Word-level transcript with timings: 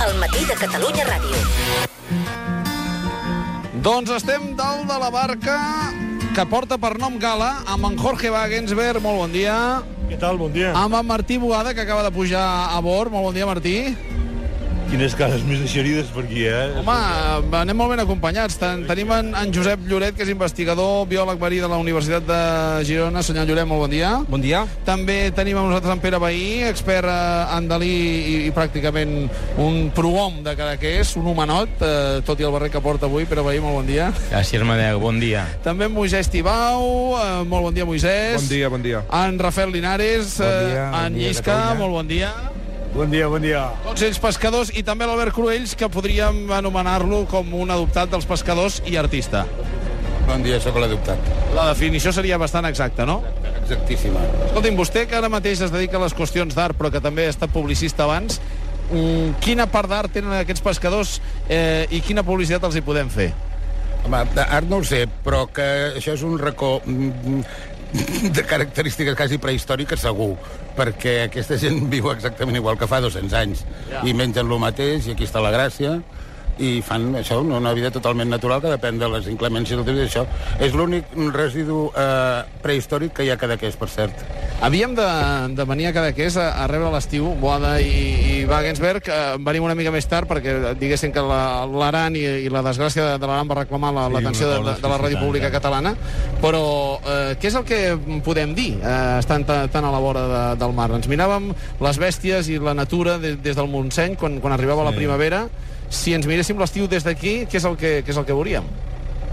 al 0.00 0.14
matí 0.18 0.44
de 0.46 0.54
Catalunya 0.54 1.04
Ràdio. 1.08 1.38
Doncs 3.82 4.12
estem 4.14 4.52
dalt 4.58 4.86
de 4.90 4.98
la 5.00 5.10
barca 5.10 5.56
que 6.34 6.44
porta 6.46 6.78
per 6.78 6.94
nom 7.00 7.18
Gala 7.18 7.64
amb 7.66 7.88
en 7.88 7.98
Jorge 7.98 8.30
Wagensberg, 8.30 9.02
molt 9.02 9.24
bon 9.24 9.34
dia. 9.34 9.56
Què 10.08 10.18
tal? 10.20 10.38
Bon 10.40 10.52
dia. 10.54 10.70
Amb 10.76 10.94
en 10.94 11.06
Martí 11.06 11.38
Boada, 11.38 11.74
que 11.74 11.82
acaba 11.82 12.04
de 12.06 12.14
pujar 12.14 12.46
a 12.70 12.78
bord. 12.80 13.12
Molt 13.12 13.28
bon 13.28 13.34
dia, 13.34 13.46
Martí. 13.48 13.78
Quines 14.88 15.12
cases 15.12 15.42
més 15.44 15.60
eixerides 15.60 16.08
per 16.14 16.22
aquí, 16.24 16.46
eh? 16.48 16.78
Home, 16.80 16.94
anem 17.58 17.76
molt 17.76 17.92
ben 17.92 18.00
acompanyats. 18.00 18.56
Ten 18.56 18.86
tenim 18.88 19.10
en, 19.12 19.34
en 19.36 19.50
Josep 19.52 19.82
Lloret, 19.84 20.14
que 20.16 20.24
és 20.24 20.30
investigador, 20.32 21.02
biòleg 21.10 21.36
verí 21.42 21.58
de 21.60 21.68
la 21.68 21.76
Universitat 21.76 22.24
de 22.24 22.38
Girona. 22.88 23.20
Senyor 23.26 23.44
Lloret, 23.50 23.68
molt 23.68 23.84
bon 23.84 23.92
dia. 23.92 24.14
Bon 24.32 24.40
dia. 24.40 24.62
També 24.88 25.18
tenim 25.36 25.60
amb 25.60 25.68
nosaltres 25.68 25.92
en 25.92 26.00
Pere 26.00 26.20
Bahí, 26.22 26.62
expert 26.70 27.04
eh, 27.12 27.56
en 27.58 27.68
Dalí 27.68 27.92
i, 27.92 28.34
i 28.48 28.52
pràcticament 28.56 29.14
un 29.60 29.90
prohom 29.92 30.40
de 30.46 30.56
Cadaqués, 30.56 31.12
un 31.20 31.28
homenot, 31.34 31.84
eh, 31.84 32.20
tot 32.24 32.40
i 32.40 32.48
el 32.48 32.54
barret 32.56 32.72
que 32.72 32.82
porta 32.84 33.10
avui. 33.10 33.28
Pere 33.28 33.44
Bahí, 33.44 33.60
molt 33.60 33.82
bon 33.82 33.90
dia. 33.92 34.08
Gràcies, 34.30 34.64
Madeu. 34.64 35.02
Bon 35.04 35.20
dia. 35.20 35.44
També 35.66 35.90
en 35.90 35.92
Moisès 35.98 36.32
Tibau, 36.32 37.18
eh, 37.20 37.42
molt 37.44 37.68
bon 37.68 37.76
dia, 37.76 37.84
Moisès. 37.84 38.40
Bon 38.40 38.48
dia, 38.56 38.72
bon 38.72 38.88
dia. 38.88 39.04
En 39.20 39.36
Rafael 39.36 39.68
Linares, 39.76 40.38
Bon 40.40 40.48
eh, 40.48 40.70
dia, 40.72 40.88
bon 40.94 41.04
en 41.04 41.20
dia, 41.20 41.28
Llisca, 41.28 41.58
molt 41.76 42.00
bon 42.00 42.08
dia. 42.08 42.32
Bon 42.94 43.10
dia, 43.10 43.28
bon 43.28 43.42
dia. 43.44 43.66
Tots 43.84 44.02
ells 44.06 44.18
pescadors 44.22 44.70
i 44.72 44.82
també 44.86 45.06
l'Albert 45.06 45.34
Cruells, 45.36 45.74
que 45.78 45.90
podríem 45.92 46.48
anomenar-lo 46.56 47.24
com 47.30 47.52
un 47.60 47.70
adoptat 47.70 48.10
dels 48.12 48.26
pescadors 48.28 48.80
i 48.88 48.96
artista. 48.96 49.44
Bon 50.28 50.42
dia, 50.44 50.58
sóc 50.60 50.76
l'adoptat. 50.80 51.28
La 51.56 51.68
definició 51.70 52.12
seria 52.12 52.38
bastant 52.40 52.68
exacta, 52.68 53.06
no? 53.08 53.20
Exactíssima. 53.62 54.22
Escolti'm, 54.48 54.76
vostè 54.76 55.04
que 55.08 55.16
ara 55.16 55.30
mateix 55.32 55.62
es 55.64 55.72
dedica 55.72 55.96
a 56.00 56.02
les 56.04 56.16
qüestions 56.16 56.56
d'art, 56.56 56.76
però 56.76 56.90
que 56.92 57.00
també 57.04 57.28
ha 57.28 57.32
estat 57.32 57.52
publicista 57.52 58.04
abans, 58.04 58.40
mm, 58.90 59.38
quina 59.44 59.68
part 59.68 59.88
d'art 59.88 60.12
tenen 60.12 60.32
aquests 60.40 60.64
pescadors 60.64 61.20
eh, 61.48 61.86
i 61.90 62.00
quina 62.00 62.24
publicitat 62.24 62.64
els 62.64 62.76
hi 62.76 62.84
podem 62.84 63.08
fer? 63.12 63.30
Home, 64.04 64.24
d'art 64.34 64.68
no 64.68 64.80
ho 64.80 64.84
sé, 64.84 65.06
però 65.24 65.46
que 65.52 65.68
això 65.98 66.16
és 66.16 66.22
un 66.24 66.38
racó 66.40 66.78
mm, 66.84 67.42
de 68.36 68.44
característiques 68.44 69.16
quasi 69.16 69.38
prehistòriques 69.40 70.00
segur, 70.04 70.34
perquè 70.76 71.22
aquesta 71.26 71.56
gent 71.60 71.86
viu 71.94 72.10
exactament 72.12 72.58
igual 72.60 72.78
que 72.78 72.88
fa 72.90 73.00
200 73.04 73.36
anys 73.40 73.64
Ja. 73.88 74.02
i 74.04 74.12
mengen 74.14 74.46
el 74.50 74.60
mateix 74.60 75.08
i 75.08 75.14
aquí 75.16 75.24
està 75.24 75.40
la 75.40 75.52
gràcia 75.54 75.98
i 76.58 76.80
fan 76.82 77.12
això, 77.14 77.38
una 77.40 77.60
una 77.62 77.72
vida 77.72 77.90
totalment 77.94 78.28
natural 78.28 78.60
que 78.60 78.72
depèn 78.72 78.98
de 78.98 79.08
les 79.08 79.28
inclemències 79.30 79.78
del 79.78 79.86
temps 79.86 80.00
i 80.00 80.06
això. 80.08 80.24
És 80.58 80.74
l'únic 80.74 81.12
residu 81.32 81.84
eh, 81.94 82.42
prehistòric 82.64 83.14
que 83.14 83.24
hi 83.24 83.30
ha 83.30 83.36
cada 83.38 83.56
que 83.56 83.70
és, 83.70 83.76
per 83.78 83.88
cert. 83.88 84.24
Havíem 84.60 84.90
de, 84.98 85.04
de 85.54 85.64
venir 85.64 85.86
a 85.86 85.92
Cadaqués 85.94 86.34
a, 86.36 86.48
a 86.58 86.64
rebre 86.66 86.88
l'estiu, 86.90 87.28
Boada 87.38 87.76
i, 87.78 88.40
i 88.42 88.46
Wagensberg. 88.50 89.06
Eh, 89.06 89.36
venim 89.46 89.62
una 89.62 89.76
mica 89.78 89.92
més 89.94 90.08
tard 90.10 90.26
perquè 90.26 90.72
diguessin 90.80 91.12
que 91.14 91.22
la- 91.22 91.62
l'Aran 91.70 92.16
i, 92.18 92.24
i 92.42 92.50
la 92.50 92.64
desgràcia 92.66 93.04
de, 93.06 93.12
de 93.22 93.28
l'Aran 93.30 93.46
va 93.46 93.60
reclamar 93.60 93.92
la- 93.94 94.08
l'atenció 94.10 94.48
una 94.48 94.56
de, 94.56 94.58
cosa 94.64 94.74
de, 94.74 94.82
de 94.82 94.90
la 94.90 94.98
ràdio 94.98 95.20
pública 95.22 95.52
catalana. 95.54 95.92
Però 96.42 96.64
eh, 96.98 97.36
què 97.38 97.52
és 97.52 97.58
el 97.60 97.68
que 97.70 97.80
podem 98.26 98.56
dir 98.58 98.72
eh, 98.82 98.98
estant 99.20 99.46
ta- 99.46 99.60
tan 99.70 99.86
a 99.86 99.94
la 99.94 100.02
vora 100.02 100.26
de, 100.34 100.42
del 100.64 100.74
mar? 100.74 100.90
Ens 100.98 101.06
miràvem 101.06 101.52
les 101.86 102.02
bèsties 102.02 102.50
i 102.50 102.58
la 102.58 102.74
natura 102.74 103.14
de, 103.22 103.36
des 103.38 103.54
del 103.54 103.70
Montseny 103.70 104.18
quan, 104.18 104.40
quan 104.42 104.58
arribava 104.58 104.82
la 104.88 104.96
Sí. 104.96 105.04
primavera. 105.04 105.44
Si 105.88 106.12
ens 106.18 106.26
miréssim 106.26 106.58
l'estiu 106.58 106.90
des 106.90 107.06
d'aquí, 107.06 107.44
què 107.46 107.62
és 107.62 107.64
el 107.64 107.78
que, 107.78 108.00
què 108.02 108.10
és 108.10 108.18
el 108.18 108.26
que 108.26 108.34
veuríem? 108.34 108.66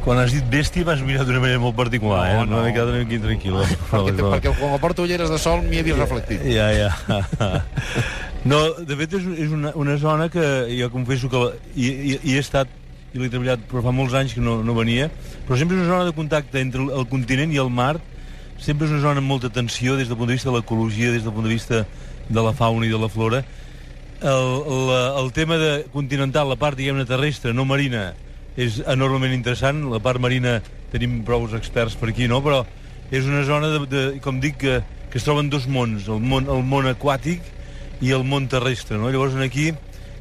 Quan 0.06 0.20
has 0.22 0.30
dit 0.36 0.46
bèstia 0.54 0.86
m'has 0.86 1.00
mirat 1.02 1.26
d'una 1.26 1.40
manera 1.42 1.58
molt 1.60 1.74
particular, 1.76 2.28
No, 2.36 2.42
eh? 2.44 2.46
no. 2.52 2.60
M'he 2.62 2.74
quedat 2.76 2.92
una 2.92 3.00
mica 3.02 3.16
intranquil. 3.18 3.56
Perquè, 3.90 4.14
perquè 4.22 4.52
quan 4.60 4.76
porto 4.84 5.02
ulleres 5.08 5.32
de 5.34 5.40
sol 5.42 5.64
m'hi 5.66 5.80
he 5.82 5.86
vist 5.88 5.98
reflectit. 5.98 6.44
Ja, 6.46 6.68
ja. 6.78 6.92
No, 8.46 8.60
de 8.78 8.94
fet, 9.00 9.16
és, 9.18 9.24
és 9.48 9.50
una, 9.56 9.72
una 9.74 9.96
zona 9.98 10.28
que 10.30 10.44
jo 10.78 10.92
confesso 10.94 11.26
que... 11.32 11.40
la- 11.42 11.56
I, 11.74 11.88
i, 11.90 12.12
i 12.30 12.36
he 12.36 12.42
estat, 12.44 12.70
i 13.16 13.18
l'he 13.18 13.32
treballat, 13.34 13.64
però 13.72 13.82
fa 13.82 13.90
molts 13.96 14.14
anys 14.14 14.36
que 14.38 14.44
no, 14.46 14.60
no 14.62 14.76
venia, 14.78 15.08
però 15.48 15.58
sempre 15.58 15.74
és 15.80 15.82
una 15.82 15.90
zona 15.96 16.06
de 16.06 16.14
contacte 16.14 16.62
entre 16.62 16.84
el, 16.84 16.92
el 16.94 17.08
continent 17.10 17.50
i 17.56 17.58
el 17.64 17.72
mar, 17.74 17.96
sempre 18.62 18.86
és 18.86 18.94
una 18.94 19.02
zona 19.02 19.24
amb 19.24 19.32
molta 19.34 19.50
tensió 19.50 19.96
des 19.98 20.12
del 20.12 20.20
punt 20.20 20.30
de 20.30 20.38
vista 20.38 20.52
de 20.52 20.60
l'ecologia, 20.60 21.10
des 21.16 21.26
del 21.26 21.34
punt 21.34 21.50
de 21.50 21.56
vista 21.56 21.82
de 22.30 22.44
la 22.46 22.54
fauna 22.54 22.86
i 22.86 22.94
de 22.94 23.00
la 23.02 23.10
flora. 23.10 23.42
El, 24.22 24.52
la, 24.92 25.02
el 25.24 25.34
tema 25.34 25.58
de 25.58 25.72
continental, 25.98 26.46
la 26.54 26.60
part, 26.62 26.78
diguem-ne, 26.78 27.08
terrestre, 27.10 27.50
no 27.58 27.66
marina, 27.66 28.12
és 28.58 28.80
enormement 28.88 29.34
interessant. 29.36 29.84
La 29.92 30.00
part 30.04 30.22
marina 30.24 30.60
tenim 30.94 31.22
prou 31.28 31.48
experts 31.58 31.98
per 32.00 32.12
aquí, 32.12 32.30
no? 32.32 32.42
Però 32.46 32.64
és 33.12 33.28
una 33.28 33.44
zona, 33.48 33.70
de, 33.74 33.82
de, 33.92 34.04
com 34.24 34.40
dic, 34.42 34.58
que, 34.62 34.80
que 35.12 35.20
es 35.20 35.26
troben 35.28 35.50
dos 35.52 35.68
mons, 35.68 36.08
el 36.10 36.24
món, 36.24 36.48
el 36.52 36.64
món 36.66 36.88
aquàtic 36.90 37.44
i 38.02 38.12
el 38.16 38.24
món 38.28 38.48
terrestre, 38.52 38.98
no? 39.00 39.12
Llavors, 39.12 39.36
aquí, 39.44 39.72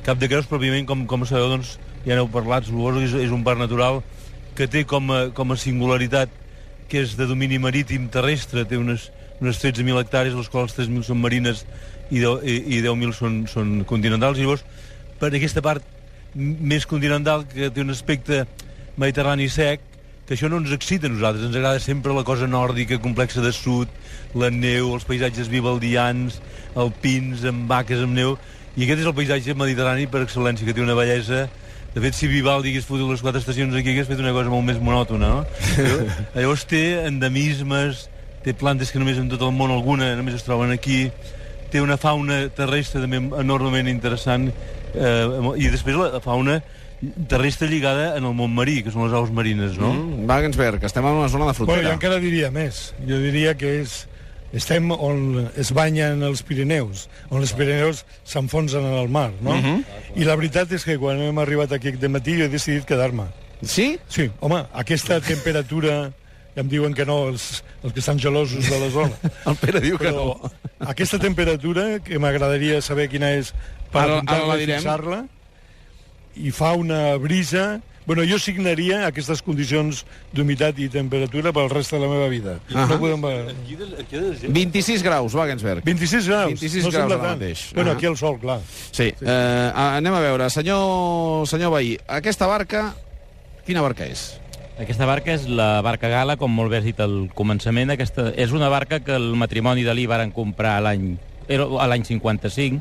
Cap 0.05 0.19
de 0.21 0.29
Creus, 0.29 0.47
pròpiament, 0.51 0.85
com, 0.87 1.07
com 1.09 1.25
sabeu, 1.25 1.49
doncs, 1.55 1.79
ja 2.05 2.19
n'heu 2.19 2.29
parlat, 2.29 2.67
és, 3.01 3.15
és 3.25 3.33
un 3.33 3.45
parc 3.47 3.59
natural 3.63 4.03
que 4.55 4.69
té 4.71 4.85
com 4.85 5.09
a, 5.11 5.21
com 5.35 5.51
a 5.51 5.57
singularitat 5.57 6.31
que 6.89 7.01
és 7.01 7.15
de 7.17 7.27
domini 7.27 7.57
marítim 7.59 8.11
terrestre, 8.13 8.67
té 8.69 8.77
unes, 8.77 9.09
unes 9.41 9.59
13.000 9.63 10.03
hectàrees, 10.03 10.37
les 10.37 10.51
quals 10.53 10.77
3.000 10.77 11.07
són 11.09 11.23
marines 11.23 11.65
i, 12.11 12.21
deu- 12.21 12.43
i, 12.45 12.59
i 12.77 12.83
10.000 12.85 13.17
són, 13.17 13.41
són 13.51 13.73
continentals. 13.89 14.39
I 14.39 14.45
llavors, 14.45 14.63
per 15.19 15.33
aquesta 15.33 15.65
part 15.65 15.83
més 16.35 16.87
continental, 16.87 17.45
que 17.49 17.71
té 17.71 17.83
un 17.83 17.95
aspecte 17.95 18.45
mediterrani 19.01 19.49
sec, 19.51 19.83
que 20.25 20.35
això 20.37 20.49
no 20.49 20.59
ens 20.63 20.73
excita 20.73 21.07
a 21.07 21.13
nosaltres, 21.13 21.45
ens 21.47 21.57
agrada 21.57 21.81
sempre 21.83 22.15
la 22.17 22.25
cosa 22.25 22.49
nòrdica, 22.49 23.01
complexa 23.03 23.43
de 23.45 23.53
sud, 23.53 23.91
la 24.35 24.49
neu, 24.51 24.95
els 24.97 25.05
paisatges 25.05 25.51
vivaldians, 25.53 26.41
alpins, 26.81 27.45
amb 27.49 27.69
vaques, 27.71 28.01
amb 28.07 28.17
neu, 28.17 28.39
i 28.75 28.87
aquest 28.87 29.05
és 29.05 29.11
el 29.11 29.15
paisatge 29.15 29.55
mediterrani 29.59 30.09
per 30.11 30.25
excel·lència, 30.25 30.67
que 30.67 30.75
té 30.75 30.83
una 30.83 30.97
bellesa. 30.99 31.45
De 31.95 32.03
fet, 32.03 32.17
si 32.19 32.27
Vivaldi 32.27 32.73
hagués 32.73 32.89
fotut 32.89 33.07
les 33.07 33.21
quatre 33.23 33.39
estacions 33.39 33.77
aquí, 33.79 33.93
hagués 33.93 34.09
fet 34.09 34.19
una 34.19 34.33
cosa 34.35 34.51
molt 34.51 34.67
més 34.67 34.81
monòtona, 34.83 35.29
no? 35.31 35.45
Llavors, 36.35 36.65
té 36.67 36.83
endemismes, 37.07 38.09
té 38.43 38.57
plantes 38.59 38.91
que 38.91 38.99
només 38.99 39.21
en 39.21 39.29
tot 39.31 39.45
el 39.47 39.53
món, 39.55 39.71
alguna 39.71 40.11
només 40.19 40.41
es 40.41 40.43
troben 40.43 40.75
aquí, 40.75 41.05
té 41.71 41.79
una 41.85 41.95
fauna 42.01 42.49
terrestre 42.55 43.05
també 43.05 43.21
enormement 43.39 43.87
interessant, 43.93 44.49
eh, 44.95 45.53
i 45.59 45.69
després 45.73 45.97
la 45.99 46.21
fauna 46.25 46.61
terrestre 47.29 47.69
lligada 47.69 48.15
en 48.17 48.25
el 48.25 48.33
món 48.35 48.55
marí, 48.55 48.79
que 48.83 48.93
són 48.95 49.05
les 49.05 49.13
aus 49.17 49.31
marines, 49.35 49.77
no? 49.77 49.93
Mm. 49.93 50.25
Wagensberg, 50.31 50.85
estem 50.89 51.05
en 51.05 51.19
una 51.21 51.29
zona 51.29 51.51
de 51.51 51.53
Bueno, 51.53 51.67
frontera. 51.67 51.89
jo 51.89 51.95
encara 51.99 52.21
diria 52.23 52.51
més. 52.51 52.95
Jo 53.05 53.19
diria 53.21 53.55
que 53.61 53.81
és, 53.83 54.07
estem 54.55 54.89
on 54.95 55.51
es 55.59 55.73
banyen 55.75 56.23
els 56.23 56.43
Pirineus, 56.47 57.09
on 57.29 57.43
els 57.43 57.53
Pirineus 57.53 58.05
s'enfonsen 58.25 58.85
en 58.87 58.95
el 59.03 59.09
mar, 59.13 59.33
no? 59.43 59.59
I 60.17 60.25
la 60.25 60.37
veritat 60.39 60.73
és 60.73 60.85
que 60.87 60.97
quan 60.99 61.21
hem 61.21 61.39
arribat 61.43 61.73
aquí 61.77 61.93
de 61.93 62.09
matí 62.09 62.39
jo 62.39 62.47
he 62.47 62.53
decidit 62.53 62.87
quedar-me. 62.89 63.27
Sí? 63.63 63.99
Sí, 64.09 64.31
home, 64.41 64.65
aquesta 64.73 65.21
temperatura... 65.21 66.13
Ja 66.55 66.63
em 66.63 66.69
diuen 66.71 66.93
que 66.95 67.05
no, 67.05 67.29
els, 67.33 67.63
els 67.83 67.93
que 67.93 67.99
estan 68.01 68.19
gelosos 68.23 68.69
de 68.71 68.79
la 68.79 68.91
zona. 68.95 69.17
El 69.51 69.57
Pere 69.59 69.81
diu 69.83 69.97
que 69.99 70.07
Però 70.13 70.27
no. 70.39 70.51
aquesta 70.87 71.19
temperatura, 71.19 71.99
que 72.05 72.19
m'agradaria 72.23 72.81
saber 72.83 73.09
quina 73.11 73.33
és 73.35 73.51
per 73.91 74.05
apuntar-la 74.07 74.55
la 74.55 74.61
i 74.63 74.69
fixar-la, 74.71 75.25
i 76.37 76.51
fa 76.55 76.73
una 76.79 77.17
brisa... 77.19 77.81
Bueno, 78.05 78.21
jo 78.29 78.37
signaria 78.37 79.07
aquestes 79.09 79.41
condicions 79.41 80.03
d'humitat 80.37 80.77
i 80.85 80.91
temperatura 80.93 81.55
pel 81.57 81.71
reste 81.73 81.97
de 81.97 82.03
la 82.03 82.11
meva 82.13 82.27
vida. 82.29 82.59
Ahà. 82.75 82.83
No 82.91 82.99
podem... 83.01 83.23
26 84.53 85.03
graus, 85.03 85.33
Wagensberg. 85.33 85.81
26 85.89 86.29
graus. 86.29 86.51
26 86.53 86.85
no 86.85 86.91
graus 86.91 86.99
sembla 87.01 87.17
tant. 87.17 87.39
mateix. 87.41 87.63
Bueno, 87.73 87.91
Ah. 87.91 87.95
aquí 87.95 88.05
el 88.07 88.17
sol, 88.21 88.39
clar. 88.41 88.61
Sí, 88.93 89.09
eh, 89.23 89.73
anem 89.75 90.13
a 90.15 90.21
veure. 90.21 90.51
Senyor, 90.51 91.47
senyor 91.49 91.71
Bahí, 91.73 91.97
aquesta 92.07 92.47
barca, 92.47 92.95
quina 93.65 93.81
barca 93.81 94.05
és? 94.05 94.39
Aquesta 94.75 95.07
barca 95.07 95.31
és 95.31 95.45
la 95.47 95.79
barca 95.87 96.09
Gala, 96.11 96.35
com 96.35 96.51
molt 96.51 96.73
bé 96.73 96.81
has 96.81 96.87
dit 96.89 96.99
al 96.99 97.29
començament. 97.39 97.93
Aquesta 97.95 98.33
és 98.35 98.51
una 98.51 98.67
barca 98.73 98.99
que 99.07 99.15
el 99.15 99.37
matrimoni 99.39 99.85
Dalí 99.87 100.09
varen 100.11 100.33
comprar 100.35 100.81
l'any 100.83 101.13
a 101.47 101.87
l'any 101.87 102.03
55, 102.09 102.81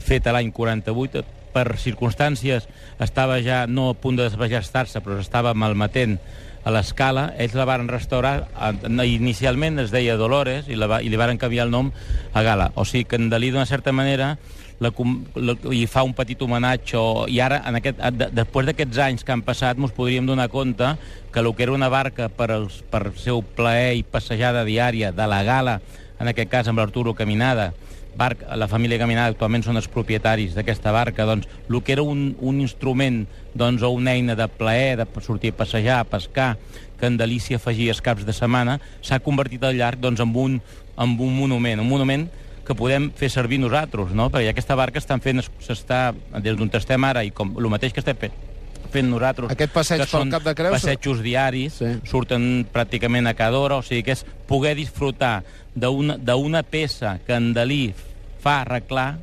feta 0.00 0.32
l'any 0.32 0.48
48. 0.56 1.20
Per 1.52 1.66
circumstàncies 1.76 2.64
estava 3.04 3.36
ja 3.44 3.66
no 3.68 3.90
a 3.90 3.98
punt 4.00 4.16
de 4.16 4.24
desballestar-se, 4.24 5.04
però 5.04 5.18
estava 5.20 5.52
malmetent 5.52 6.16
a 6.64 6.72
l'escala. 6.72 7.26
Ells 7.36 7.52
la 7.60 7.68
varen 7.68 7.92
restaurar. 7.92 8.48
Inicialment 9.04 9.84
es 9.84 9.92
deia 9.92 10.16
Dolores 10.16 10.72
i, 10.72 10.80
la 10.80 11.02
i 11.04 11.12
li 11.12 11.20
varen 11.20 11.36
canviar 11.36 11.68
el 11.68 11.76
nom 11.76 11.92
a 12.32 12.40
Gala. 12.40 12.72
O 12.74 12.88
sigui 12.88 13.04
que 13.04 13.20
en 13.20 13.28
Dalí, 13.28 13.52
d'una 13.52 13.68
certa 13.68 13.92
manera, 13.92 14.38
la, 14.80 14.90
la, 15.34 15.54
i 15.72 15.84
fa 15.90 16.02
un 16.06 16.14
petit 16.16 16.40
homenatge 16.42 16.98
o, 16.98 17.26
i 17.30 17.40
ara, 17.42 17.60
en 17.68 17.78
aquest, 17.78 18.00
de, 18.18 18.28
després 18.34 18.68
d'aquests 18.68 19.00
anys 19.06 19.24
que 19.24 19.34
han 19.34 19.44
passat, 19.46 19.78
ens 19.78 19.94
podríem 19.94 20.26
donar 20.26 20.48
compte 20.52 20.94
que 21.32 21.42
el 21.42 21.52
que 21.54 21.66
era 21.66 21.74
una 21.74 21.90
barca 21.92 22.28
per, 22.28 22.50
als, 22.56 22.80
per 22.90 23.08
seu 23.20 23.42
plaer 23.56 23.94
i 23.98 24.04
passejada 24.04 24.64
diària 24.66 25.12
de 25.14 25.26
la 25.30 25.42
gala, 25.46 25.80
en 26.20 26.30
aquest 26.30 26.50
cas 26.50 26.70
amb 26.70 26.80
l'Arturo 26.82 27.14
Caminada, 27.14 27.72
barca, 28.16 28.56
la 28.56 28.68
família 28.70 28.98
Caminada 28.98 29.32
actualment 29.32 29.64
són 29.66 29.78
els 29.78 29.88
propietaris 29.90 30.54
d'aquesta 30.54 30.92
barca, 30.94 31.26
doncs 31.26 31.48
el 31.68 31.80
que 31.82 31.94
era 31.96 32.04
un, 32.06 32.32
un 32.40 32.60
instrument 32.62 33.24
doncs, 33.54 33.82
o 33.82 33.90
una 33.94 34.14
eina 34.14 34.36
de 34.38 34.48
plaer, 34.48 34.96
de 35.00 35.06
sortir 35.22 35.54
a 35.54 35.58
passejar, 35.58 36.00
a 36.00 36.08
pescar, 36.08 36.54
que 36.98 37.06
en 37.10 37.18
Delícia 37.18 37.58
afegia 37.58 37.92
els 37.92 38.02
caps 38.02 38.24
de 38.26 38.32
setmana, 38.32 38.78
s'ha 39.02 39.20
convertit 39.22 39.62
al 39.64 39.76
llarg 39.78 40.00
doncs, 40.00 40.22
en, 40.22 40.34
un, 40.34 40.60
en 40.96 41.18
un 41.18 41.36
monument, 41.38 41.82
un 41.82 41.90
monument 41.90 42.28
que 42.64 42.74
podem 42.74 43.10
fer 43.12 43.28
servir 43.30 43.58
nosaltres, 43.60 44.12
no? 44.16 44.30
Perquè 44.32 44.50
aquesta 44.54 44.74
barca 44.74 44.98
estan 44.98 45.20
fent, 45.20 45.42
s'està, 45.60 46.14
des 46.40 46.56
d'on 46.56 46.70
estem 46.72 47.04
ara, 47.04 47.22
i 47.24 47.30
com 47.30 47.52
el 47.58 47.68
mateix 47.72 47.92
que 47.92 48.00
estem 48.00 48.16
fent, 48.16 48.32
fent 48.92 49.10
nosaltres... 49.10 49.50
Aquest 49.52 49.72
passeig 49.74 50.00
que 50.00 50.06
pel 50.10 50.30
Cap 50.32 50.44
de 50.46 50.54
Creus- 50.54 50.76
Passejos 50.78 51.20
diaris, 51.22 51.74
Sí. 51.80 51.92
surten 52.08 52.66
pràcticament 52.72 53.28
a 53.28 53.34
cada 53.34 53.58
hora, 53.58 53.76
o 53.76 53.82
sigui 53.82 54.02
que 54.06 54.12
és 54.16 54.24
poder 54.48 54.74
disfrutar 54.78 55.42
d'una 55.74 56.62
peça 56.62 57.18
que 57.26 57.34
en 57.36 57.52
Dalí 57.52 57.92
fa 58.40 58.60
arreglar 58.62 59.18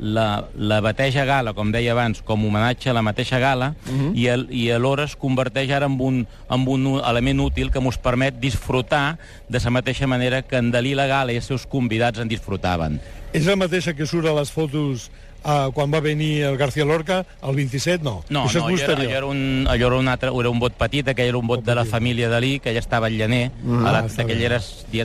la, 0.00 0.48
la 0.56 0.80
bateja 0.80 1.26
gala, 1.28 1.52
com 1.52 1.70
deia 1.72 1.92
abans, 1.92 2.22
com 2.24 2.44
homenatge 2.48 2.90
a 2.90 2.96
la 2.96 3.02
mateixa 3.04 3.38
gala, 3.38 3.74
uh 3.84 3.92
-huh. 3.92 4.10
i, 4.16 4.26
el, 4.26 4.46
i 4.50 4.70
alhora 4.70 5.04
es 5.04 5.14
converteix 5.16 5.70
ara 5.70 5.86
en 5.86 6.00
un, 6.00 6.26
en 6.50 6.68
un 6.68 7.00
element 7.04 7.40
útil 7.40 7.70
que 7.70 7.80
mos 7.80 7.98
permet 7.98 8.40
disfrutar 8.40 9.18
de 9.48 9.60
la 9.60 9.70
mateixa 9.70 10.06
manera 10.06 10.42
que 10.42 10.56
en 10.56 10.70
Dalí 10.70 10.94
la 10.94 11.06
gala 11.06 11.32
i 11.32 11.36
els 11.36 11.46
seus 11.46 11.66
convidats 11.66 12.18
en 12.18 12.28
disfrutaven. 12.28 13.00
És 13.32 13.46
la 13.46 13.56
mateixa 13.56 13.94
que 13.94 14.06
surt 14.06 14.26
a 14.26 14.32
les 14.32 14.50
fotos 14.50 15.10
uh, 15.44 15.70
quan 15.72 15.92
va 15.92 16.00
venir 16.00 16.42
el 16.44 16.56
García 16.56 16.84
Lorca, 16.84 17.24
el 17.42 17.54
27, 17.54 18.02
no. 18.02 18.24
No, 18.28 18.46
Això 18.46 18.60
no, 18.60 18.66
allò 18.66 18.82
era, 18.82 18.94
allò 18.94 19.16
era, 19.16 19.26
un, 19.26 19.66
allò 19.68 19.86
era 19.86 19.96
un 19.96 20.08
altre, 20.08 20.30
era 20.40 20.50
un 20.50 20.58
bot 20.58 20.72
petit, 20.72 21.06
aquell 21.08 21.28
era 21.28 21.38
un 21.38 21.46
bot 21.46 21.64
de 21.64 21.74
la 21.74 21.84
família 21.84 22.28
Dalí, 22.28 22.58
que 22.60 22.72
ja 22.72 22.78
estava 22.80 23.06
al 23.06 23.16
Llaner, 23.18 23.50
mm, 23.62 23.86
a 23.86 23.92
la, 23.92 24.04
està 24.06 24.24
bé. 24.24 24.32
aquella 24.32 24.46
era 24.46 24.60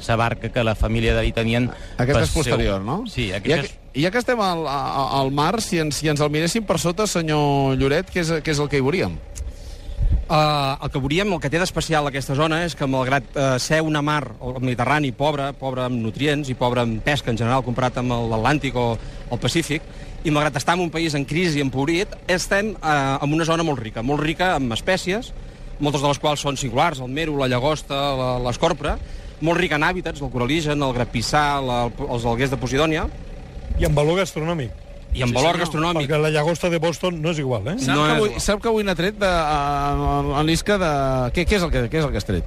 la 0.07 0.15
barca 0.15 0.50
que 0.50 0.63
la 0.63 0.75
família 0.75 1.13
Dalí 1.13 1.31
tenien... 1.31 1.69
Aquest 1.97 2.21
és 2.21 2.30
posterior, 2.31 2.80
seu... 2.80 2.86
no? 2.86 3.03
Sí, 3.07 3.31
aquest 3.31 3.62
que- 3.62 3.65
és... 3.65 3.84
ja 3.95 4.12
que 4.12 4.19
estem 4.19 4.39
al, 4.44 4.65
al 4.68 5.31
mar, 5.31 5.62
si 5.63 5.80
ens, 5.80 5.95
si 6.01 6.09
ens 6.12 6.21
el 6.21 6.30
miréssim 6.33 6.65
per 6.68 6.77
sota, 6.81 7.07
senyor 7.07 7.77
Lloret, 7.80 8.12
què 8.12 8.21
és, 8.25 8.31
què 8.44 8.51
és 8.53 8.59
el 8.59 8.68
que 8.71 8.77
hi 8.81 8.83
veuríem? 8.86 9.15
Uh, 10.25 10.74
el 10.81 10.89
que 10.89 10.97
veuríem, 11.01 11.30
el 11.36 11.39
que 11.42 11.51
té 11.53 11.59
d'especial 11.62 12.07
aquesta 12.09 12.33
zona 12.38 12.63
és 12.65 12.74
que 12.77 12.88
malgrat 12.89 13.27
uh, 13.38 13.44
ser 13.62 13.83
una 13.86 14.01
mar, 14.01 14.24
el 14.42 14.56
Mediterrani, 14.63 15.12
pobra, 15.13 15.51
pobra 15.53 15.86
en 15.86 16.00
nutrients 16.01 16.50
i 16.50 16.56
pobra 16.57 16.81
en 16.86 16.95
pesca 17.06 17.30
en 17.30 17.38
general 17.38 17.62
comparat 17.65 18.00
amb 18.01 18.13
l'Atlàntic 18.31 18.74
o 18.77 18.86
el 19.30 19.42
Pacífic, 19.42 19.86
i 20.25 20.33
malgrat 20.33 20.57
estar 20.57 20.74
en 20.80 20.81
un 20.88 20.89
país 20.89 21.13
en 21.13 21.27
crisi 21.30 21.59
i 21.62 21.65
empobrit, 21.65 22.09
estem 22.27 22.71
uh, 22.80 23.19
en 23.21 23.36
una 23.38 23.45
zona 23.45 23.62
molt 23.68 23.77
rica, 23.83 24.01
molt 24.01 24.24
rica 24.25 24.56
en 24.57 24.71
espècies, 24.74 25.30
moltes 25.77 26.01
de 26.01 26.09
les 26.09 26.21
quals 26.24 26.42
són 26.42 26.57
singulars, 26.57 27.03
el 27.06 27.13
mero, 27.13 27.38
la 27.38 27.50
llagosta, 27.51 27.94
la- 28.18 28.39
l'escorpra, 28.47 28.97
molt 29.45 29.59
rica 29.62 29.77
en 29.77 29.86
hàbitats, 29.86 30.24
el 30.25 30.33
coraligen, 30.33 30.81
el 30.81 30.94
grapissà, 30.97 31.45
la, 31.62 31.83
els 32.09 32.25
alguers 32.25 32.50
de 32.50 32.57
Posidònia, 32.57 33.06
I 33.80 33.86
amb 33.86 33.95
valor 33.98 34.18
gastronòmic. 34.22 34.72
i 35.16 35.22
en 35.24 35.30
Sí, 35.30 35.33
valor 35.33 35.51
senyor. 35.54 35.60
gastronòmic. 35.66 36.10
Perquè 36.10 36.19
la 36.22 36.30
llagosta 36.30 36.69
de 36.69 36.77
Boston 36.80 37.22
no 37.22 37.31
és 37.31 37.39
igual, 37.39 37.68
eh? 37.69 37.75
Sap, 37.80 37.95
No 37.95 38.04
que 38.06 38.12
avui, 38.12 38.27
igual. 38.30 38.42
sap 38.42 38.62
que 38.62 38.68
avui 38.68 38.83
n'ha 38.83 38.95
tret 38.95 39.16
de, 39.18 39.25
a, 39.27 40.39
a 40.39 40.44
l'Isca 40.44 40.77
de... 40.77 40.89
Què, 41.31 41.45
què, 41.48 41.56
és 41.56 41.63
el 41.63 41.72
que, 41.72 41.86
què 41.89 42.00
és 42.01 42.04
el 42.06 42.12
que 42.12 42.18
has 42.19 42.25
tret? 42.27 42.44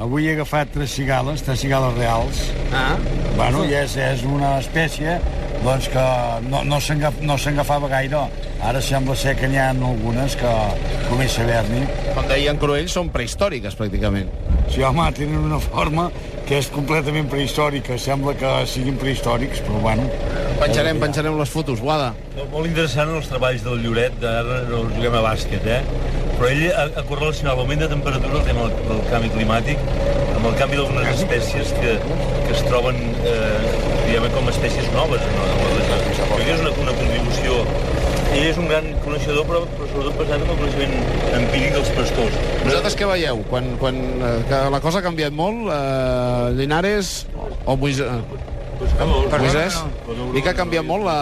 Avui 0.00 0.28
he 0.28 0.32
agafat 0.32 0.70
tres 0.72 0.90
cigales, 0.96 1.42
tres 1.42 1.60
cigales 1.60 1.92
reals. 1.98 2.44
Ah. 2.72 2.94
Bueno, 3.36 3.64
i 3.68 3.74
és, 3.74 3.96
és 4.00 4.22
una 4.24 4.54
espècie 4.60 5.18
doncs, 5.64 5.88
que 5.92 6.04
no, 6.48 6.62
no 6.64 6.78
s'engaf- 6.80 7.18
no 7.20 7.36
s'engafava 7.36 7.88
gaire. 7.90 8.22
Ara 8.62 8.80
sembla 8.80 9.16
ser 9.16 9.34
que 9.36 9.48
n'hi 9.50 9.58
ha 9.60 9.70
algunes 9.74 10.36
que 10.40 10.54
comença 11.10 11.42
a 11.42 11.44
haver-n'hi. 11.44 11.82
Com 12.14 12.28
deien 12.30 12.56
Cruell, 12.62 12.88
són 12.88 13.10
prehistòriques, 13.12 13.76
pràcticament. 13.76 14.30
Sí, 14.70 14.80
home, 14.86 15.10
tenen 15.12 15.36
una 15.50 15.58
forma 15.58 16.08
que 16.50 16.58
és 16.58 16.68
completament 16.74 17.28
prehistòrica. 17.30 17.94
Sembla 18.02 18.34
que 18.40 18.50
siguin 18.66 18.98
prehistòrics, 18.98 19.62
però 19.68 19.84
bueno... 19.86 20.49
Penjarem, 20.60 21.00
penjarem 21.00 21.38
les 21.40 21.50
fotos, 21.50 21.80
Guada. 21.80 22.10
No, 22.36 22.44
molt 22.52 22.68
interessant 22.68 23.12
els 23.16 23.30
treballs 23.30 23.64
del 23.64 23.80
Lloret, 23.84 24.18
ara 24.20 24.60
no 24.68 24.84
juguem 24.90 25.16
a 25.16 25.22
bàsquet, 25.24 25.64
eh? 25.64 25.80
Però 26.36 26.50
ell 26.50 26.66
ha, 26.70 26.84
ha 27.00 27.04
correlacionat 27.08 27.56
l'augment 27.56 27.80
de 27.84 27.88
temperatura, 27.90 28.42
el 28.42 28.46
tema 28.48 28.68
del, 28.68 28.84
del 28.90 29.00
canvi 29.08 29.32
climàtic, 29.34 29.80
amb 30.36 30.50
el 30.52 30.60
canvi 30.60 30.80
d'algunes 30.80 31.10
espècies 31.16 31.72
que, 31.80 31.96
que 32.46 32.52
es 32.54 32.62
troben, 32.68 33.00
eh, 33.24 33.72
diguem 34.06 34.28
com 34.36 34.52
espècies 34.52 34.88
noves 34.96 35.24
regió. 36.20 36.28
Crec 36.34 36.46
que 36.46 36.54
és 36.54 36.62
una, 36.62 36.76
una 36.84 36.96
contribució... 36.98 37.64
Ell 38.30 38.44
és 38.46 38.58
un 38.62 38.68
gran 38.70 38.84
coneixedor, 39.02 39.42
però, 39.48 39.64
però 39.74 39.86
sobretot 39.90 40.18
basat 40.20 40.44
en 40.44 40.50
el 40.52 40.58
coneixement 40.60 40.92
empíric 41.34 41.72
dels 41.74 41.88
pastors. 41.96 42.36
Vosaltres 42.62 42.94
què 43.00 43.08
veieu? 43.10 43.40
Quan, 43.50 43.72
quan 43.80 43.98
eh, 43.98 44.28
que 44.46 44.60
la 44.70 44.78
cosa 44.84 45.00
ha 45.00 45.02
canviat 45.02 45.34
molt, 45.34 45.66
eh, 45.74 46.52
Linares 46.60 47.10
o 47.66 47.74
Moisès... 47.74 48.06
Moisès, 48.80 49.76
i 50.34 50.42
que 50.42 50.52
ha 50.52 50.56
canviat 50.56 50.86
molt 50.86 51.04
la, 51.04 51.16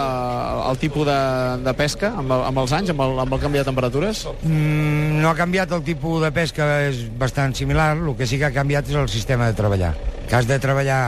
el 0.70 0.78
tipus 0.80 1.06
de, 1.08 1.18
de 1.64 1.74
pesca 1.78 2.12
amb, 2.20 2.30
el, 2.34 2.44
amb 2.50 2.62
els 2.62 2.74
anys, 2.76 2.92
amb 2.94 3.02
el, 3.02 3.16
amb 3.24 3.34
el 3.34 3.42
canvi 3.42 3.60
de 3.60 3.64
temperatures? 3.66 4.22
Mm, 4.42 5.18
no 5.22 5.32
ha 5.32 5.36
canviat 5.38 5.74
el 5.74 5.82
tipus 5.86 6.22
de 6.22 6.30
pesca, 6.34 6.68
és 6.86 7.02
bastant 7.18 7.56
similar. 7.58 7.90
El 7.96 8.14
que 8.18 8.28
sí 8.30 8.38
que 8.38 8.46
ha 8.48 8.54
canviat 8.54 8.90
és 8.90 8.98
el 9.00 9.10
sistema 9.12 9.50
de 9.50 9.58
treballar. 9.58 9.94
Que 10.28 10.38
has 10.40 10.48
de 10.50 10.60
treballar... 10.62 11.02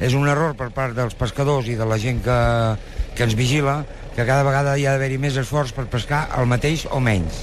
És 0.00 0.14
un 0.16 0.24
error 0.32 0.54
per 0.56 0.70
part 0.72 0.94
dels 0.96 1.12
pescadors 1.12 1.66
i 1.68 1.74
de 1.76 1.84
la 1.84 1.98
gent 2.00 2.22
que, 2.24 2.36
que 3.18 3.26
ens 3.26 3.34
vigila, 3.36 3.82
que 4.14 4.24
cada 4.24 4.46
vegada 4.46 4.78
hi 4.80 4.86
ha 4.88 4.94
d'haver-hi 4.94 5.18
més 5.20 5.36
esforç 5.36 5.74
per 5.76 5.84
pescar 5.92 6.22
el 6.40 6.48
mateix 6.48 6.86
o 6.88 7.02
menys. 7.04 7.42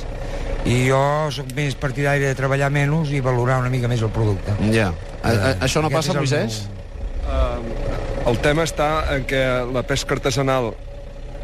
I 0.66 0.80
jo 0.88 1.02
sóc 1.36 1.54
més 1.54 1.78
partidari 1.78 2.26
de 2.26 2.34
treballar 2.34 2.72
menys 2.74 3.14
i 3.14 3.22
valorar 3.22 3.60
una 3.62 3.70
mica 3.70 3.92
més 3.92 4.02
el 4.02 4.10
producte. 4.10 4.58
Ja. 4.74 4.90
A, 5.22 5.30
a, 5.30 5.54
això 5.68 5.86
no 5.86 5.92
Aquest 5.94 6.10
passa, 6.10 6.18
és 6.18 6.20
Moisès? 6.24 6.60
El 8.28 8.42
tema 8.44 8.66
està 8.68 9.06
en 9.16 9.24
què 9.24 9.40
la 9.72 9.86
pesca 9.88 10.12
artesanal 10.18 10.74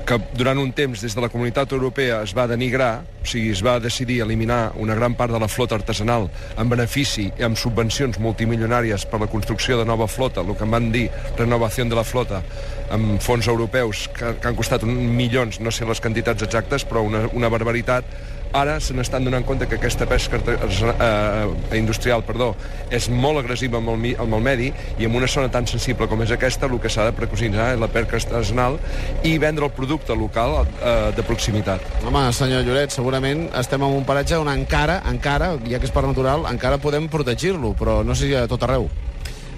que 0.03 0.17
durant 0.35 0.59
un 0.59 0.73
temps 0.75 0.99
des 0.99 1.13
de 1.15 1.21
la 1.23 1.29
comunitat 1.31 1.71
europea 1.71 2.17
es 2.25 2.33
va 2.35 2.43
denigrar, 2.51 3.05
o 3.23 3.29
sigui, 3.29 3.53
es 3.55 3.61
va 3.63 3.77
decidir 3.79 4.17
eliminar 4.25 4.73
una 4.83 4.97
gran 4.99 5.15
part 5.15 5.31
de 5.31 5.39
la 5.39 5.47
flota 5.47 5.77
artesanal 5.79 6.27
en 6.59 6.73
benefici 6.73 7.29
i 7.39 7.47
amb 7.47 7.55
subvencions 7.55 8.19
multimilionàries 8.19 9.07
per 9.07 9.21
la 9.23 9.31
construcció 9.31 9.79
de 9.79 9.87
nova 9.87 10.09
flota, 10.11 10.43
el 10.43 10.57
que 10.59 10.67
en 10.67 10.75
van 10.75 10.91
dir 10.91 11.05
renovació 11.37 11.87
de 11.87 11.95
la 11.95 12.03
flota, 12.03 12.43
amb 12.91 13.15
fons 13.23 13.47
europeus 13.47 14.09
que, 14.11 14.35
que 14.41 14.51
han 14.51 14.59
costat 14.59 14.83
milions, 14.83 15.61
no 15.63 15.71
sé 15.71 15.87
les 15.87 16.03
quantitats 16.03 16.43
exactes, 16.43 16.83
però 16.83 17.07
una, 17.07 17.29
una 17.31 17.47
barbaritat, 17.53 18.11
ara 18.53 18.79
se 18.79 18.93
n'estan 18.93 19.25
donant 19.25 19.45
compte 19.45 19.67
que 19.67 19.75
aquesta 19.79 20.05
pesca 20.05 20.37
arte- 20.37 20.57
eh, 20.61 21.77
industrial 21.77 22.23
perdó, 22.23 22.53
és 22.93 23.09
molt 23.09 23.41
agressiva 23.41 23.79
amb 23.81 23.89
el, 23.95 24.15
amb 24.19 24.37
el 24.37 24.41
medi 24.45 24.71
i 24.99 25.07
en 25.07 25.15
una 25.15 25.27
zona 25.27 25.49
tan 25.51 25.65
sensible 25.67 26.07
com 26.07 26.21
és 26.21 26.31
aquesta 26.31 26.69
el 26.69 26.79
que 26.79 26.89
s'ha 26.89 27.07
de 27.09 27.15
precocinar 27.17 27.71
és 27.73 27.79
la 27.81 27.89
pesca 27.91 28.17
artesanal 28.17 28.77
i 29.23 29.37
vendre 29.41 29.65
el 29.65 29.71
producte 29.71 30.15
local 30.15 30.61
eh, 30.81 31.11
de 31.15 31.23
proximitat. 31.23 31.81
Home, 32.05 32.27
senyor 32.33 32.63
Lloret, 32.63 32.93
segurament 32.93 33.47
estem 33.57 33.81
en 33.81 33.97
un 33.97 34.05
paratge 34.05 34.37
on 34.37 34.51
encara, 34.53 35.01
encara, 35.09 35.55
ja 35.67 35.79
que 35.79 35.89
és 35.89 35.95
per 35.95 36.05
natural, 36.05 36.45
encara 36.51 36.77
podem 36.77 37.09
protegir-lo, 37.09 37.73
però 37.79 38.03
no 38.05 38.15
sé 38.15 38.29
si 38.29 38.35
a 38.37 38.45
tot 38.47 38.63
arreu. 38.63 38.87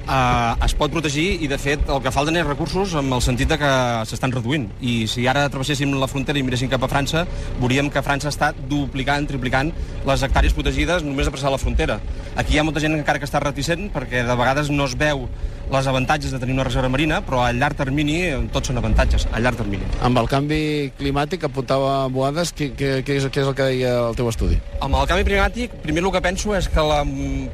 Uh, 0.06 0.66
es 0.66 0.76
pot 0.78 0.94
protegir 0.94 1.26
i 1.44 1.50
de 1.52 1.58
fet 1.62 1.90
el 1.92 2.02
que 2.04 2.14
falten 2.14 2.38
és 2.40 2.46
recursos 2.48 2.96
amb 3.00 3.18
el 3.18 3.24
sentit 3.26 3.50
de 3.52 3.58
que 3.62 3.72
s'estan 4.10 4.34
reduint. 4.36 4.68
I 4.82 4.96
si 5.12 5.26
ara 5.30 5.48
travesséssim 5.52 5.94
la 6.00 6.10
frontera 6.12 6.40
i 6.40 6.46
miréssim 6.46 6.72
cap 6.72 6.86
a 6.86 6.92
França 6.92 7.26
veuríem 7.60 7.90
que 7.94 8.04
França 8.06 8.32
està 8.34 8.52
duplicant, 8.70 9.28
triplicant 9.30 9.74
les 10.06 10.26
hectàrees 10.26 10.56
protegides 10.58 11.06
només 11.06 11.30
de 11.30 11.36
passar 11.36 11.54
la 11.54 11.62
frontera. 11.62 12.00
Aquí 12.36 12.56
hi 12.56 12.62
ha 12.62 12.68
molta 12.68 12.84
gent 12.84 12.98
encara 12.98 13.22
que 13.22 13.30
està 13.30 13.42
reticent 13.44 13.90
perquè 13.94 14.26
de 14.28 14.40
vegades 14.40 14.72
no 14.74 14.90
es 14.90 14.98
veu 15.00 15.28
les 15.72 15.88
avantatges 15.88 16.32
de 16.32 16.40
tenir 16.42 16.56
una 16.58 16.66
reserva 16.68 16.90
marina 16.90 17.22
però 17.26 17.42
a 17.46 17.52
llarg 17.56 17.78
termini 17.80 18.20
eh, 18.28 18.38
tots 18.54 18.72
són 18.72 18.82
avantatges 18.82 19.28
a 19.32 19.42
llarg 19.42 19.60
termini 19.62 19.88
Amb 20.06 20.20
el 20.22 20.30
canvi 20.32 20.60
climàtic 21.00 21.48
apuntava 21.48 22.06
Boades, 22.14 22.54
què, 22.56 22.72
què, 22.78 22.92
què, 23.06 23.20
és, 23.20 23.28
què 23.34 23.44
és 23.44 23.50
el 23.50 23.56
que 23.58 23.70
deia 23.72 23.94
el 24.10 24.18
teu 24.18 24.30
estudi? 24.30 24.60
Amb 24.86 24.98
el 25.00 25.08
canvi 25.10 25.26
climàtic, 25.28 25.74
primer 25.84 26.04
el 26.06 26.12
que 26.14 26.22
penso 26.22 26.54
és 26.58 26.68
que 26.70 26.84
la 26.86 27.02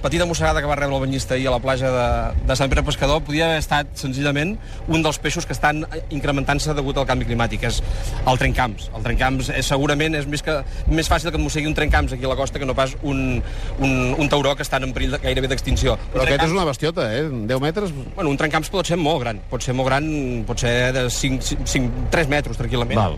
petita 0.03 0.27
mossegada 0.27 0.61
que 0.61 0.69
va 0.69 0.75
rebre 0.79 0.95
el 0.95 1.05
banyista 1.05 1.35
ahir 1.37 1.47
a 1.47 1.55
la 1.55 1.61
platja 1.63 1.91
de, 1.93 2.07
de 2.47 2.57
Sant 2.59 2.71
Pere 2.71 2.83
Pescador 2.87 3.21
podia 3.23 3.47
haver 3.47 3.61
estat 3.61 3.93
senzillament 3.99 4.57
un 4.87 5.05
dels 5.05 5.19
peixos 5.21 5.47
que 5.47 5.55
estan 5.55 5.85
incrementant-se 6.09 6.75
degut 6.77 6.99
al 6.99 7.07
canvi 7.09 7.27
climàtic, 7.29 7.63
és 7.69 7.79
el 8.27 8.41
trencamps. 8.41 8.89
El 8.97 9.05
trencamps 9.05 9.51
és, 9.55 9.67
segurament 9.67 10.17
és 10.19 10.27
més, 10.29 10.43
que, 10.45 10.57
més 10.91 11.09
fàcil 11.11 11.31
que 11.31 11.39
et 11.39 11.43
mossegui 11.43 11.69
un 11.69 11.77
trencamps 11.77 12.17
aquí 12.17 12.27
a 12.27 12.33
la 12.33 12.39
costa 12.39 12.59
que 12.59 12.67
no 12.67 12.75
pas 12.77 12.95
un, 13.01 13.41
un, 13.79 13.95
un 14.17 14.31
tauró 14.31 14.55
que 14.57 14.65
està 14.67 14.81
en 14.81 14.93
perill 14.95 15.15
de, 15.15 15.21
gairebé 15.23 15.51
d'extinció. 15.51 15.97
Però 16.11 16.25
aquest 16.25 16.47
és 16.47 16.55
una 16.55 16.67
bestiota, 16.67 17.07
eh? 17.15 17.25
10 17.29 17.63
metres? 17.63 17.93
Bueno, 18.15 18.29
un 18.29 18.37
trencamps 18.37 18.69
pot 18.73 18.85
ser 18.87 18.97
molt 18.97 19.21
gran, 19.23 19.39
pot 19.49 19.61
ser 19.63 19.73
molt 19.77 19.87
gran, 19.89 20.05
pot 20.47 20.59
ser 20.59 20.91
de 20.95 21.05
5, 21.09 21.65
5, 21.65 22.07
3 22.13 22.27
metres, 22.31 22.57
tranquil·lament. 22.59 22.99
Val. 22.99 23.17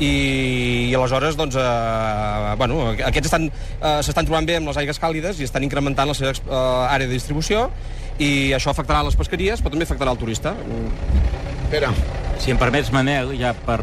I, 0.00 0.10
i 0.90 0.94
aleshores, 0.94 1.36
doncs, 1.38 1.56
eh, 1.60 2.54
bueno, 2.60 2.80
aquests 3.06 3.30
estan, 3.30 3.48
eh, 3.50 3.96
s'estan 4.06 4.26
trobant 4.28 4.46
bé 4.48 4.56
amb 4.60 4.70
les 4.72 4.80
aigues 4.82 5.00
càlides 5.00 5.40
i 5.40 5.44
estan 5.48 5.64
incrementant 5.66 6.08
la 6.08 6.14
seva 6.14 6.32
eh, 6.32 6.94
àrea 6.94 7.06
de 7.06 7.12
distribució 7.14 7.68
i 8.20 8.52
això 8.56 8.70
afectarà 8.74 9.02
les 9.06 9.16
pesqueries, 9.16 9.60
però 9.62 9.70
també 9.74 9.86
afectarà 9.88 10.12
el 10.12 10.18
turista. 10.20 10.54
Pere. 11.70 11.88
Si 12.40 12.50
em 12.50 12.58
permets, 12.58 12.90
Manel, 12.92 13.34
ja 13.38 13.52
per, 13.54 13.78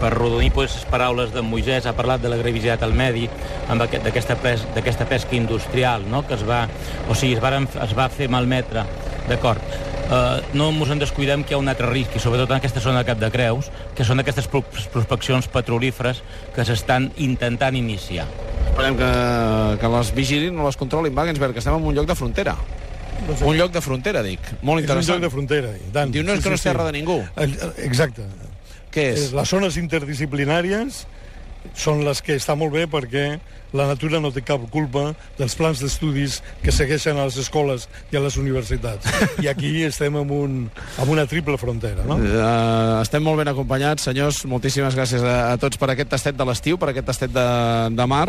per 0.00 0.10
rodonir 0.14 0.50
pues, 0.52 0.74
les 0.76 0.84
paraules 0.90 1.30
de 1.32 1.42
Moisès, 1.46 1.86
ha 1.88 1.94
parlat 1.96 2.20
de 2.22 2.28
la 2.32 2.36
gravisitat 2.40 2.82
al 2.82 2.92
medi, 2.98 3.28
amb 3.70 3.80
aquest- 3.86 4.04
d'aquesta 4.04 4.36
pes, 4.42 4.66
d'aquesta 4.74 5.06
pesca 5.08 5.36
industrial, 5.38 6.04
no? 6.10 6.24
que 6.26 6.34
es 6.34 6.44
va, 6.48 6.66
o 7.08 7.14
sigui, 7.14 7.34
es, 7.38 7.40
varen, 7.42 7.68
es 7.82 7.94
va 7.96 8.08
fer 8.12 8.28
malmetre, 8.28 8.84
d'acord. 9.28 9.62
Uh, 10.12 10.42
no 10.52 10.68
ens 10.74 10.90
en 10.92 10.98
descuidem 11.00 11.42
que 11.44 11.54
hi 11.54 11.56
ha 11.56 11.60
un 11.62 11.68
altre 11.72 11.86
risc, 11.88 12.16
i 12.16 12.20
sobretot 12.20 12.50
en 12.50 12.58
aquesta 12.58 12.80
zona 12.84 13.00
de 13.00 13.06
Cap 13.08 13.18
de 13.22 13.30
Creus, 13.32 13.70
que 13.96 14.04
són 14.04 14.20
aquestes 14.20 14.46
pro- 14.50 14.64
prospeccions 14.92 15.48
petrolíferes 15.48 16.20
que 16.54 16.64
s'estan 16.68 17.10
intentant 17.16 17.76
iniciar. 17.78 18.26
Esperem 18.72 18.96
que, 18.98 19.08
que 19.80 19.88
les 19.96 20.12
vigilin, 20.16 20.54
no 20.56 20.66
les 20.66 20.76
controlin, 20.76 21.16
Wagensberg, 21.16 21.52
que 21.54 21.60
estem 21.64 21.74
en 21.78 21.84
un 21.84 21.94
lloc 21.96 22.06
de 22.10 22.14
frontera. 22.18 22.56
No 23.26 23.36
sé. 23.38 23.44
Un 23.46 23.56
lloc 23.56 23.70
de 23.72 23.80
frontera, 23.80 24.22
dic. 24.26 24.40
Molt 24.60 24.82
És 24.82 24.84
un 24.84 24.90
interessant. 24.90 25.16
lloc 25.16 25.22
de 25.28 25.30
frontera. 25.30 25.68
I 25.78 25.90
tant. 25.94 26.10
Diu, 26.12 26.24
no 26.26 26.32
és 26.34 26.42
que 26.42 26.50
no 26.50 26.56
és 26.58 26.64
terra 26.66 26.84
de 26.88 26.92
ningú. 26.98 27.20
Exacte. 27.86 28.26
Què 28.92 29.04
és? 29.14 29.28
Eh, 29.30 29.36
Les 29.36 29.48
zones 29.48 29.76
interdisciplinàries 29.80 31.04
són 31.74 32.04
les 32.06 32.22
que 32.22 32.36
està 32.38 32.56
molt 32.58 32.74
bé 32.74 32.86
perquè 32.90 33.26
la 33.72 33.86
natura 33.88 34.20
no 34.20 34.30
té 34.32 34.42
cap 34.44 34.62
culpa 34.72 35.12
dels 35.38 35.54
plans 35.56 35.80
d'estudis 35.80 36.40
que 36.62 36.72
segueixen 36.74 37.16
a 37.16 37.24
les 37.28 37.38
escoles 37.40 37.88
i 38.12 38.18
a 38.18 38.22
les 38.22 38.36
universitats. 38.36 39.08
I 39.42 39.48
aquí 39.48 39.72
estem 39.86 40.16
amb, 40.20 40.32
un, 40.36 40.58
amb 41.00 41.12
una 41.12 41.24
triple 41.28 41.56
frontera, 41.60 42.04
no? 42.08 42.18
Uh, 42.20 43.00
estem 43.00 43.24
molt 43.24 43.40
ben 43.40 43.50
acompanyats, 43.52 44.04
senyors. 44.08 44.42
Moltíssimes 44.48 44.96
gràcies 44.98 45.24
a, 45.24 45.54
a 45.54 45.56
tots 45.60 45.80
per 45.80 45.88
aquest 45.92 46.12
tastet 46.12 46.36
de 46.36 46.46
l'estiu, 46.48 46.78
per 46.80 46.90
aquest 46.92 47.08
tastet 47.08 47.32
de, 47.32 47.46
de 47.96 48.08
mar. 48.08 48.26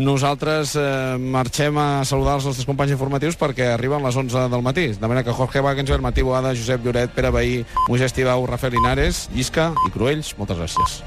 Nosaltres 0.00 0.74
uh, 0.78 1.14
marxem 1.20 1.78
a 1.78 1.88
saludar 2.08 2.40
els 2.40 2.50
nostres 2.50 2.68
companys 2.68 2.96
informatius 2.96 3.38
perquè 3.38 3.70
arriben 3.76 4.02
les 4.06 4.18
11 4.24 4.48
del 4.50 4.66
matí. 4.66 4.90
De 4.98 5.06
manera 5.06 5.24
que 5.26 5.36
Jorge 5.36 5.62
Wagensberg, 5.62 6.02
Matí 6.02 6.26
Boada, 6.26 6.54
Josep 6.56 6.84
Lloret, 6.84 7.14
Pere 7.14 7.30
Bahí, 7.30 7.60
Moisès 7.86 8.16
Tibau, 8.16 8.42
Rafael 8.50 8.74
Linares, 8.74 9.28
Llisca 9.36 9.70
i 9.86 9.94
Cruells, 9.94 10.34
moltes 10.40 10.58
gràcies. 10.58 11.00